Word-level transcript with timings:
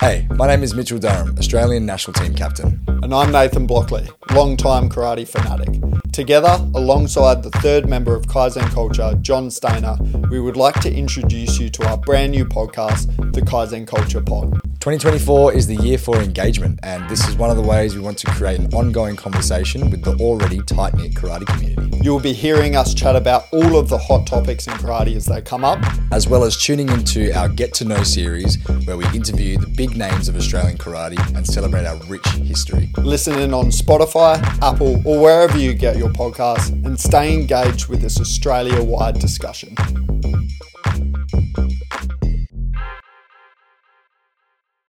Hey, 0.00 0.28
my 0.34 0.46
name 0.46 0.62
is 0.62 0.74
Mitchell 0.74 0.98
Durham, 0.98 1.34
Australian 1.38 1.86
national 1.86 2.12
team 2.14 2.34
captain. 2.34 2.84
And 2.86 3.14
I'm 3.14 3.32
Nathan 3.32 3.66
Blockley, 3.66 4.10
long-time 4.34 4.88
karate 4.88 5.26
fanatic. 5.26 5.80
Together, 6.12 6.58
alongside 6.74 7.42
the 7.42 7.50
third 7.62 7.88
member 7.88 8.14
of 8.14 8.26
Kaizen 8.26 8.70
Culture, 8.70 9.14
Jon 9.20 9.48
Staynor, 9.48 10.30
we 10.30 10.40
would 10.40 10.56
like 10.56 10.78
to 10.80 10.94
introduce 10.94 11.58
you 11.58 11.70
to 11.70 11.88
our 11.88 11.96
brand 11.96 12.32
new 12.32 12.44
podcast, 12.44 13.32
the 13.32 13.40
Kaizen 13.40 13.86
Culture 13.86 14.20
Pod. 14.20 14.60
2024 14.84 15.54
is 15.54 15.66
the 15.66 15.76
year 15.76 15.96
for 15.96 16.20
engagement, 16.20 16.78
and 16.82 17.08
this 17.08 17.26
is 17.26 17.36
one 17.36 17.48
of 17.48 17.56
the 17.56 17.62
ways 17.62 17.94
we 17.94 18.02
want 18.02 18.18
to 18.18 18.26
create 18.32 18.60
an 18.60 18.66
ongoing 18.74 19.16
conversation 19.16 19.88
with 19.88 20.04
the 20.04 20.14
already 20.22 20.60
tight 20.64 20.92
knit 20.92 21.14
karate 21.14 21.46
community. 21.46 21.96
You 22.02 22.12
will 22.12 22.20
be 22.20 22.34
hearing 22.34 22.76
us 22.76 22.92
chat 22.92 23.16
about 23.16 23.46
all 23.50 23.78
of 23.78 23.88
the 23.88 23.96
hot 23.96 24.26
topics 24.26 24.66
in 24.66 24.74
karate 24.74 25.16
as 25.16 25.24
they 25.24 25.40
come 25.40 25.64
up, 25.64 25.82
as 26.12 26.28
well 26.28 26.44
as 26.44 26.62
tuning 26.62 26.90
into 26.90 27.32
our 27.32 27.48
Get 27.48 27.72
to 27.76 27.86
Know 27.86 28.02
series, 28.02 28.62
where 28.84 28.98
we 28.98 29.06
interview 29.14 29.56
the 29.56 29.68
big 29.68 29.96
names 29.96 30.28
of 30.28 30.36
Australian 30.36 30.76
karate 30.76 31.18
and 31.34 31.46
celebrate 31.46 31.86
our 31.86 31.96
rich 32.04 32.26
history. 32.32 32.90
Listen 32.98 33.38
in 33.38 33.54
on 33.54 33.68
Spotify, 33.68 34.36
Apple, 34.60 35.00
or 35.06 35.18
wherever 35.18 35.56
you 35.56 35.72
get 35.72 35.96
your 35.96 36.10
podcasts, 36.10 36.68
and 36.84 37.00
stay 37.00 37.32
engaged 37.32 37.86
with 37.86 38.02
this 38.02 38.20
Australia 38.20 38.82
wide 38.82 39.18
discussion. 39.18 39.74